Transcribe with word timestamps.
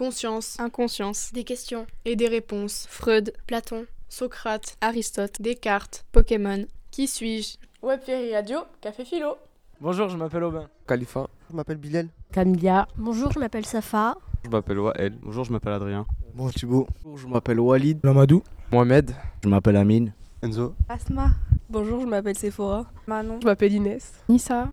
Conscience, 0.00 0.58
Inconscience. 0.58 1.30
Des 1.34 1.44
questions. 1.44 1.86
et 2.06 2.16
des 2.16 2.26
réponses. 2.26 2.86
Freud. 2.88 3.34
Platon. 3.46 3.84
Socrate, 4.08 4.78
Aristote. 4.80 5.42
Descartes. 5.42 6.06
Pokémon. 6.10 6.64
Qui 6.90 7.06
suis-je? 7.06 7.58
Web 7.86 8.00
Ferry 8.00 8.34
Radio, 8.34 8.60
Café 8.80 9.04
Philo. 9.04 9.34
Bonjour, 9.78 10.08
je 10.08 10.16
m'appelle 10.16 10.44
Aubin. 10.44 10.70
Khalifa. 10.88 11.26
Je 11.50 11.54
m'appelle 11.54 11.76
Bilal. 11.76 12.08
Camilla. 12.32 12.88
Bonjour, 12.96 13.30
je 13.30 13.38
m'appelle 13.38 13.66
Safa. 13.66 14.14
Je 14.42 14.48
m'appelle 14.48 14.78
Wael. 14.78 15.18
Bonjour, 15.20 15.44
je 15.44 15.52
m'appelle 15.52 15.74
Adrien. 15.74 16.06
Bon, 16.34 16.48
Thibaut. 16.48 16.86
Bonjour, 17.04 17.18
je 17.18 17.26
m'appelle 17.28 17.60
Walid. 17.60 18.00
Lamadou. 18.02 18.42
Mohamed. 18.72 19.10
Je 19.44 19.50
m'appelle 19.50 19.76
Amine. 19.76 20.14
Enzo. 20.42 20.74
Asma. 20.88 21.28
Bonjour, 21.68 22.00
je 22.00 22.06
m'appelle 22.06 22.38
Sephora. 22.38 22.86
Manon. 23.06 23.38
Je 23.42 23.44
m'appelle 23.46 23.74
Inès. 23.74 24.14
Nissa. 24.30 24.72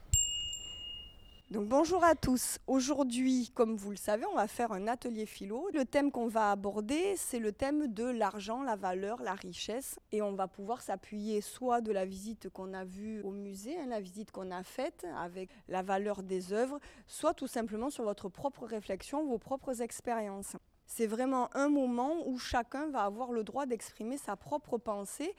Donc 1.49 1.69
bonjour 1.69 2.03
à 2.03 2.13
tous. 2.13 2.59
Aujourd'hui, 2.67 3.51
comme 3.55 3.77
vous 3.77 3.91
le 3.91 3.95
savez, 3.95 4.25
on 4.25 4.35
va 4.35 4.49
faire 4.49 4.73
un 4.73 4.85
atelier 4.85 5.25
philo. 5.25 5.69
Le 5.73 5.85
thème 5.85 6.11
qu'on 6.11 6.27
va 6.27 6.51
aborder, 6.51 7.15
c'est 7.15 7.39
le 7.39 7.53
thème 7.53 7.87
de 7.87 8.03
l'argent, 8.03 8.63
la 8.63 8.75
valeur, 8.75 9.21
la 9.23 9.33
richesse. 9.33 9.97
Et 10.11 10.21
on 10.21 10.33
va 10.33 10.49
pouvoir 10.49 10.81
s'appuyer 10.81 11.39
soit 11.39 11.79
de 11.79 11.93
la 11.93 12.03
visite 12.03 12.49
qu'on 12.49 12.73
a 12.73 12.83
vue 12.83 13.21
au 13.21 13.31
musée, 13.31 13.77
hein, 13.79 13.85
la 13.87 14.01
visite 14.01 14.31
qu'on 14.31 14.51
a 14.51 14.61
faite 14.61 15.07
avec 15.15 15.49
la 15.69 15.83
valeur 15.83 16.21
des 16.21 16.51
œuvres, 16.51 16.81
soit 17.07 17.33
tout 17.33 17.47
simplement 17.47 17.89
sur 17.89 18.03
votre 18.03 18.27
propre 18.27 18.65
réflexion, 18.65 19.25
vos 19.25 19.37
propres 19.37 19.81
expériences. 19.81 20.57
C'est 20.85 21.07
vraiment 21.07 21.49
un 21.55 21.69
moment 21.69 22.27
où 22.27 22.37
chacun 22.37 22.89
va 22.89 23.03
avoir 23.03 23.31
le 23.31 23.45
droit 23.45 23.65
d'exprimer 23.65 24.17
sa 24.17 24.35
propre 24.35 24.77
pensée 24.77 25.33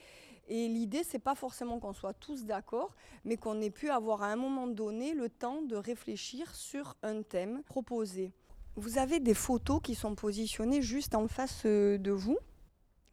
et 0.48 0.66
l'idée, 0.66 1.04
c'est 1.04 1.18
pas 1.18 1.34
forcément 1.34 1.78
qu'on 1.78 1.92
soit 1.92 2.14
tous 2.14 2.44
d'accord, 2.44 2.94
mais 3.24 3.36
qu'on 3.36 3.60
ait 3.60 3.70
pu 3.70 3.90
avoir 3.90 4.22
à 4.22 4.28
un 4.28 4.36
moment 4.36 4.66
donné 4.66 5.12
le 5.12 5.28
temps 5.28 5.60
de 5.60 5.76
réfléchir 5.76 6.54
sur 6.54 6.96
un 7.02 7.22
thème 7.22 7.62
proposé. 7.64 8.32
Vous 8.76 8.96
avez 8.96 9.20
des 9.20 9.34
photos 9.34 9.80
qui 9.82 9.94
sont 9.94 10.14
positionnées 10.14 10.80
juste 10.80 11.14
en 11.14 11.28
face 11.28 11.62
euh, 11.66 11.98
de 11.98 12.12
vous. 12.12 12.38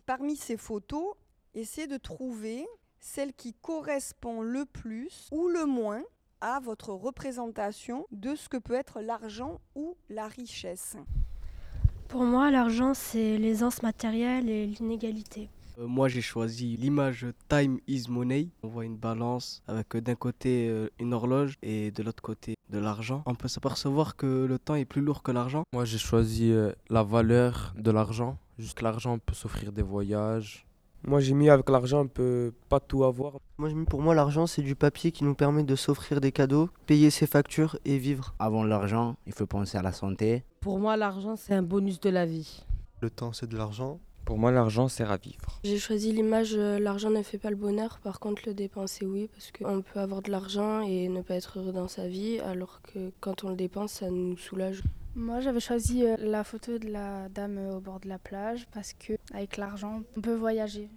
Parmi 0.05 0.37
ces 0.37 0.57
photos, 0.57 1.15
essayez 1.55 1.87
de 1.87 1.97
trouver 1.97 2.65
celle 2.99 3.33
qui 3.33 3.53
correspond 3.53 4.41
le 4.41 4.65
plus 4.65 5.27
ou 5.31 5.49
le 5.49 5.65
moins 5.65 6.03
à 6.39 6.59
votre 6.59 6.91
représentation 6.91 8.05
de 8.11 8.35
ce 8.35 8.47
que 8.47 8.57
peut 8.57 8.75
être 8.75 9.01
l'argent 9.01 9.59
ou 9.75 9.97
la 10.09 10.27
richesse. 10.27 10.95
Pour 12.07 12.23
moi, 12.23 12.51
l'argent, 12.51 12.93
c'est 12.93 13.37
l'aisance 13.37 13.81
matérielle 13.81 14.49
et 14.49 14.67
l'inégalité. 14.67 15.49
Euh, 15.77 15.87
moi, 15.87 16.07
j'ai 16.07 16.21
choisi 16.21 16.77
l'image 16.77 17.25
Time 17.49 17.79
is 17.87 18.05
Money. 18.09 18.49
On 18.63 18.67
voit 18.67 18.85
une 18.85 18.97
balance 18.97 19.61
avec 19.67 19.95
euh, 19.95 20.01
d'un 20.01 20.15
côté 20.15 20.67
euh, 20.69 20.89
une 20.99 21.13
horloge 21.13 21.55
et 21.61 21.91
de 21.91 22.03
l'autre 22.03 22.23
côté 22.23 22.55
de 22.69 22.79
l'argent. 22.79 23.23
On 23.25 23.35
peut 23.35 23.47
s'apercevoir 23.47 24.15
que 24.15 24.45
le 24.45 24.59
temps 24.59 24.75
est 24.75 24.85
plus 24.85 25.01
lourd 25.01 25.23
que 25.23 25.31
l'argent. 25.31 25.63
Moi, 25.73 25.85
j'ai 25.85 25.97
choisi 25.97 26.51
euh, 26.51 26.71
la 26.89 27.03
valeur 27.03 27.73
de 27.77 27.91
l'argent. 27.91 28.37
Juste 28.57 28.77
que 28.77 28.83
l'argent 28.83 29.19
peut 29.19 29.33
s'offrir 29.33 29.71
des 29.71 29.81
voyages. 29.81 30.65
Moi, 31.07 31.19
j'ai 31.19 31.35
mis 31.35 31.49
avec 31.49 31.69
l'argent, 31.69 32.01
on 32.01 32.07
peut 32.07 32.51
pas 32.67 32.79
tout 32.79 33.03
avoir. 33.03 33.33
Moi, 33.59 33.69
j'ai 33.69 33.75
mis 33.75 33.85
pour 33.85 34.01
moi 34.01 34.15
l'argent, 34.15 34.47
c'est 34.47 34.63
du 34.63 34.75
papier 34.75 35.11
qui 35.11 35.23
nous 35.23 35.35
permet 35.35 35.63
de 35.63 35.75
s'offrir 35.75 36.19
des 36.19 36.31
cadeaux, 36.31 36.69
payer 36.87 37.11
ses 37.11 37.27
factures 37.27 37.77
et 37.85 37.99
vivre. 37.99 38.33
Avant 38.39 38.63
l'argent, 38.63 39.15
il 39.27 39.33
faut 39.33 39.45
penser 39.45 39.77
à 39.77 39.83
la 39.83 39.91
santé. 39.91 40.43
Pour 40.61 40.79
moi, 40.79 40.97
l'argent, 40.97 41.35
c'est 41.35 41.53
un 41.53 41.61
bonus 41.61 41.99
de 41.99 42.09
la 42.09 42.25
vie. 42.25 42.65
Le 43.01 43.11
temps, 43.11 43.33
c'est 43.33 43.47
de 43.47 43.55
l'argent. 43.55 43.99
Pour 44.25 44.39
moi, 44.39 44.51
l'argent 44.51 44.87
sert 44.87 45.11
à 45.11 45.17
vivre. 45.17 45.59
J'ai 45.63 45.77
choisi 45.77 46.11
l'image 46.11 46.55
euh, 46.55 46.79
l'argent 46.79 47.11
ne 47.11 47.21
fait 47.21 47.37
pas 47.37 47.51
le 47.51 47.55
bonheur, 47.55 47.99
par 48.03 48.19
contre 48.19 48.41
le 48.47 48.55
dépenser 48.55 49.05
oui, 49.05 49.29
parce 49.31 49.51
qu'on 49.51 49.83
peut 49.83 49.99
avoir 49.99 50.23
de 50.23 50.31
l'argent 50.31 50.81
et 50.81 51.09
ne 51.09 51.21
pas 51.21 51.35
être 51.35 51.59
heureux 51.59 51.71
dans 51.71 51.87
sa 51.87 52.07
vie, 52.07 52.39
alors 52.39 52.81
que 52.81 53.11
quand 53.19 53.43
on 53.43 53.49
le 53.49 53.55
dépense, 53.55 53.93
ça 53.93 54.09
nous 54.09 54.35
soulage. 54.35 54.81
Moi, 55.17 55.39
j'avais 55.39 55.59
choisi 55.59 56.05
euh, 56.05 56.17
la 56.19 56.43
photo 56.43 56.77
de 56.77 56.89
la 56.89 57.29
dame 57.29 57.57
au 57.69 57.79
bord 57.79 57.99
de 57.99 58.09
la 58.09 58.17
plage 58.17 58.67
parce 58.73 58.93
que 58.93 59.13
avec 59.33 59.57
l'argent, 59.57 60.01
on 60.17 60.21
peut 60.21 60.33
voyager. 60.33 60.89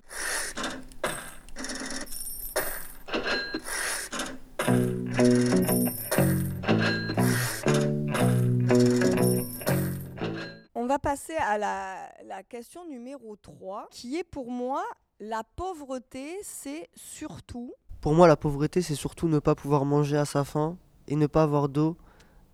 Va 10.89 10.99
passer 10.99 11.37
à 11.37 11.59
la, 11.59 11.97
la 12.27 12.43
question 12.43 12.89
numéro 12.89 13.37
3, 13.37 13.89
qui 13.91 14.17
est 14.17 14.25
pour 14.25 14.51
moi 14.51 14.83
la 15.21 15.43
pauvreté, 15.45 16.39
c'est 16.43 16.89
surtout 16.95 17.75
Pour 18.01 18.15
moi, 18.15 18.27
la 18.27 18.37
pauvreté, 18.37 18.81
c'est 18.81 18.95
surtout 18.95 19.29
ne 19.29 19.39
pas 19.39 19.55
pouvoir 19.55 19.85
manger 19.85 20.17
à 20.17 20.25
sa 20.25 20.45
faim 20.45 20.79
et 21.07 21.15
ne 21.15 21.27
pas 21.27 21.43
avoir 21.43 21.69
d'eau 21.69 21.97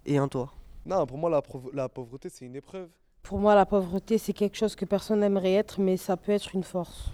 et 0.05 0.19
un 0.19 0.27
toit. 0.27 0.53
Non, 0.85 1.07
pour 1.07 1.17
moi, 1.17 1.31
la, 1.31 1.43
la 1.73 1.89
pauvreté, 1.89 2.29
c'est 2.29 2.45
une 2.45 2.57
épreuve. 2.57 2.89
Pour 3.23 3.39
moi, 3.39 3.55
la 3.55 3.67
pauvreté, 3.67 4.19
c'est 4.19 4.33
quelque 4.33 4.57
chose 4.57 4.75
que 4.75 4.85
personne 4.85 5.21
n'aimerait 5.21 5.53
être, 5.53 5.81
mais 5.81 5.97
ça 5.97 6.17
peut 6.17 6.33
être 6.33 6.55
une 6.55 6.65
force. 6.65 7.11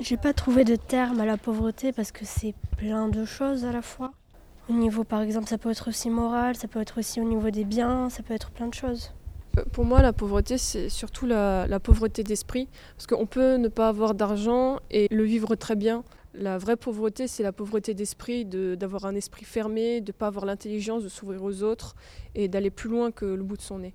J'ai 0.00 0.18
pas 0.18 0.34
trouvé 0.34 0.64
de 0.64 0.76
terme 0.76 1.18
à 1.20 1.24
la 1.24 1.38
pauvreté 1.38 1.92
parce 1.92 2.12
que 2.12 2.24
c'est 2.26 2.54
plein 2.76 3.08
de 3.08 3.24
choses 3.24 3.64
à 3.64 3.72
la 3.72 3.82
fois. 3.82 4.12
Au 4.68 4.74
niveau, 4.74 5.02
par 5.02 5.22
exemple, 5.22 5.48
ça 5.48 5.56
peut 5.56 5.70
être 5.70 5.88
aussi 5.88 6.10
moral, 6.10 6.56
ça 6.56 6.68
peut 6.68 6.80
être 6.80 6.98
aussi 6.98 7.22
au 7.22 7.24
niveau 7.24 7.48
des 7.50 7.64
biens, 7.64 8.10
ça 8.10 8.22
peut 8.22 8.34
être 8.34 8.50
plein 8.50 8.66
de 8.66 8.74
choses. 8.74 9.14
Pour 9.72 9.84
moi, 9.84 10.02
la 10.02 10.12
pauvreté, 10.12 10.58
c'est 10.58 10.88
surtout 10.88 11.26
la, 11.26 11.80
pauvreté 11.80 12.22
d'esprit. 12.22 12.68
Parce 12.96 13.06
qu'on 13.06 13.26
peut 13.26 13.56
ne 13.56 13.68
pas 13.68 13.88
avoir 13.88 14.14
d'argent 14.14 14.78
et 14.90 15.08
le 15.10 15.24
vivre 15.24 15.54
très 15.54 15.76
bien. 15.76 16.04
La 16.34 16.58
vraie 16.58 16.76
pauvreté, 16.76 17.26
c'est 17.26 17.42
la 17.42 17.52
pauvreté 17.52 17.94
d'esprit, 17.94 18.44
de- 18.44 18.74
d'avoir 18.74 19.06
un 19.06 19.14
esprit 19.14 19.44
fermé, 19.44 20.00
de 20.00 20.10
ne 20.10 20.12
pas 20.12 20.26
avoir 20.26 20.44
l'intelligence 20.44 21.02
de 21.02 21.08
s'ouvrir 21.08 21.42
aux 21.42 21.62
autres 21.62 21.96
et 22.34 22.48
d'aller 22.48 22.70
plus 22.70 22.88
loin 22.90 23.10
que 23.10 23.24
le 23.24 23.42
bout 23.42 23.56
de 23.56 23.62
son 23.62 23.78
nez. 23.78 23.94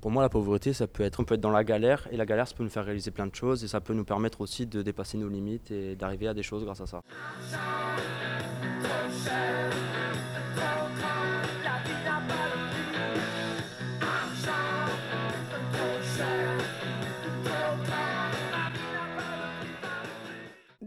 Pour 0.00 0.10
moi, 0.10 0.22
la 0.22 0.28
pauvreté, 0.28 0.72
ça 0.72 0.86
peut 0.86 1.02
être, 1.02 1.20
on 1.20 1.24
peut 1.24 1.34
être 1.34 1.40
dans 1.40 1.50
la 1.50 1.64
galère, 1.64 2.06
et 2.12 2.16
la 2.16 2.26
galère, 2.26 2.46
ça 2.46 2.54
peut 2.54 2.62
nous 2.62 2.70
faire 2.70 2.84
réaliser 2.84 3.10
plein 3.10 3.26
de 3.26 3.34
choses, 3.34 3.64
et 3.64 3.68
ça 3.68 3.80
peut 3.80 3.94
nous 3.94 4.04
permettre 4.04 4.40
aussi 4.40 4.66
de 4.66 4.82
dépasser 4.82 5.18
nos 5.18 5.28
limites 5.28 5.70
et 5.70 5.96
d'arriver 5.96 6.28
à 6.28 6.34
des 6.34 6.42
choses 6.42 6.64
grâce 6.64 6.80
à 6.80 6.86
ça. 6.86 7.02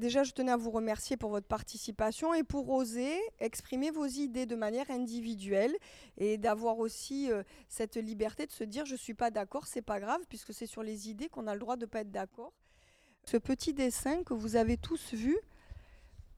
Déjà, 0.10 0.24
je 0.24 0.32
tenais 0.32 0.52
à 0.52 0.58
vous 0.58 0.72
remercier 0.72 1.18
pour 1.18 1.30
votre 1.30 1.46
participation 1.46 2.34
et 2.34 2.42
pour 2.42 2.68
oser 2.72 3.16
exprimer 3.40 3.92
vos 3.92 4.08
idées 4.08 4.48
de 4.48 4.56
manière 4.56 4.90
individuelle 4.90 5.76
et 6.18 6.40
d'avoir 6.40 6.80
aussi 6.80 7.32
euh, 7.32 7.44
cette 7.68 7.96
liberté 7.96 8.48
de 8.48 8.52
se 8.52 8.64
dire 8.64 8.88
je 8.88 8.96
suis 8.96 9.14
pas 9.14 9.30
d'accord, 9.30 9.68
c'est 9.68 9.84
pas 9.84 10.00
grave 10.00 10.22
puisque 10.28 10.52
c'est 10.52 10.66
sur 10.66 10.82
les 10.82 11.12
idées 11.12 11.30
qu'on 11.30 11.46
a 11.46 11.54
le 11.54 11.60
droit 11.60 11.76
de 11.76 11.86
pas 11.86 12.00
être 12.00 12.10
d'accord. 12.10 12.54
Ce 13.26 13.38
petit 13.38 13.72
dessin 13.72 14.24
que 14.24 14.34
vous 14.34 14.56
avez 14.56 14.78
tous 14.78 15.14
vu 15.14 15.38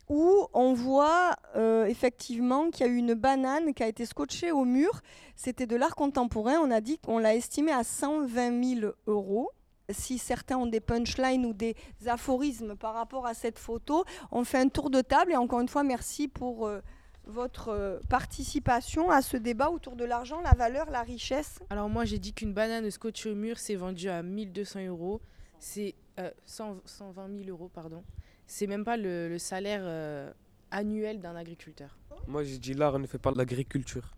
où 0.09 0.47
on 0.51 0.73
voit 0.73 1.37
euh, 1.55 1.85
effectivement 1.85 2.71
qu'il 2.71 2.85
y 2.85 2.89
a 2.89 2.91
eu 2.91 2.97
une 2.97 3.13
banane 3.13 3.73
qui 3.73 3.83
a 3.83 3.87
été 3.87 4.05
scotchée 4.05 4.51
au 4.51 4.65
mur. 4.65 4.99
C'était 5.37 5.65
de 5.65 5.77
l'art 5.77 5.95
contemporain. 5.95 6.55
On 6.61 6.71
a 6.71 6.81
dit 6.81 6.97
qu'on 6.97 7.19
l'a 7.19 7.35
estimé 7.35 7.71
à 7.71 7.85
120 7.85 8.81
000 8.81 8.91
euros 9.07 9.49
si 9.89 10.17
certains 10.17 10.57
ont 10.57 10.67
des 10.67 10.79
punchlines 10.79 11.45
ou 11.45 11.53
des 11.53 11.75
aphorismes 12.05 12.75
par 12.75 12.93
rapport 12.93 13.25
à 13.25 13.33
cette 13.33 13.59
photo, 13.59 14.05
on 14.31 14.43
fait 14.43 14.59
un 14.59 14.69
tour 14.69 14.89
de 14.89 15.01
table 15.01 15.31
et 15.31 15.37
encore 15.37 15.59
une 15.61 15.67
fois, 15.67 15.83
merci 15.83 16.27
pour 16.27 16.67
euh, 16.67 16.81
votre 17.25 17.69
euh, 17.69 17.99
participation 18.09 19.09
à 19.09 19.21
ce 19.21 19.37
débat 19.37 19.69
autour 19.69 19.95
de 19.95 20.05
l'argent, 20.05 20.41
la 20.41 20.53
valeur, 20.53 20.89
la 20.89 21.01
richesse. 21.01 21.59
Alors 21.69 21.89
moi 21.89 22.05
j'ai 22.05 22.19
dit 22.19 22.33
qu'une 22.33 22.53
banane 22.53 22.89
scotch 22.89 23.25
au 23.25 23.35
mur 23.35 23.57
c'est 23.57 23.75
vendu 23.75 24.09
à 24.09 24.23
1200 24.23 24.87
euros. 24.87 25.21
C'est 25.59 25.95
euh, 26.19 26.31
100 26.45 26.81
120 26.85 27.27
000 27.45 27.49
euros, 27.49 27.69
pardon. 27.73 28.03
C'est 28.47 28.67
même 28.67 28.83
pas 28.83 28.97
le, 28.97 29.29
le 29.29 29.37
salaire 29.37 29.81
euh, 29.83 30.31
annuel 30.71 31.21
d'un 31.21 31.35
agriculteur. 31.35 31.97
Moi, 32.27 32.43
j'ai 32.43 32.57
dit 32.57 32.73
l'art 32.73 32.99
ne 32.99 33.07
fait 33.07 33.17
pas 33.17 33.31
l'agriculture. 33.31 34.16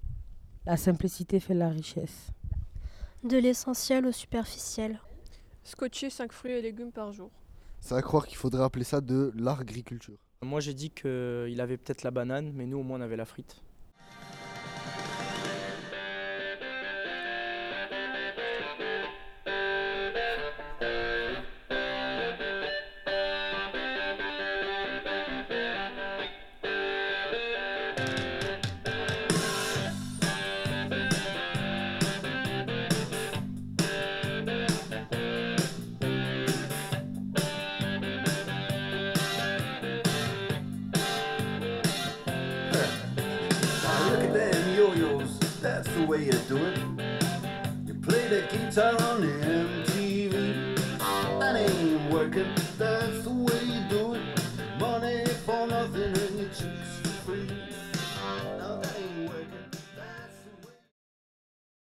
La 0.66 0.78
simplicité 0.78 1.40
fait 1.40 1.54
la 1.54 1.70
richesse. 1.70 2.30
De 3.24 3.38
l'essentiel 3.38 4.06
au 4.06 4.12
superficiel. 4.12 5.00
Scotcher 5.64 6.10
5 6.10 6.32
fruits 6.34 6.52
et 6.52 6.62
légumes 6.62 6.92
par 6.92 7.12
jour. 7.12 7.32
C'est 7.80 7.96
à 7.96 8.02
croire 8.02 8.28
qu'il 8.28 8.38
faudrait 8.38 8.64
appeler 8.64 8.84
ça 8.84 9.02
de 9.02 9.32
l'agriculture. 9.36 10.18
Moi, 10.42 10.60
j'ai 10.60 10.74
dit 10.74 10.90
qu'il 10.90 11.60
avait 11.60 11.78
peut-être 11.78 12.04
la 12.04 12.12
banane, 12.12 12.52
mais 12.54 12.66
nous, 12.66 12.80
au 12.80 12.84
moins, 12.84 13.00
on 13.00 13.02
avait 13.02 13.16
la 13.16 13.26
frite. 13.26 13.62
That's 45.64 45.88
the 45.96 46.06
way 46.06 46.26
you 46.26 46.34
do 46.50 46.58
it. 46.58 46.78
You 47.86 47.94
play 47.94 48.28
the 48.28 48.42
guitar 48.52 48.92
on 49.10 49.22
MTV. 49.22 50.76
That 51.40 51.56
ain't 51.56 52.12
working, 52.12 52.54
that's 52.78 53.24
the 53.24 53.30
way 53.32 53.64